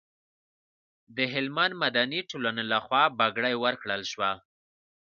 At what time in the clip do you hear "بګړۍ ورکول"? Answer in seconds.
3.17-4.01